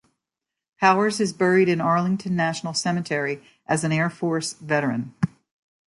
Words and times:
Powers 0.79 1.19
is 1.19 1.31
buried 1.31 1.69
in 1.69 1.79
Arlington 1.79 2.35
National 2.35 2.73
Cemetery 2.73 3.39
as 3.67 3.83
an 3.83 3.91
Air 3.91 4.09
Force 4.09 4.53
veteran. 4.53 5.13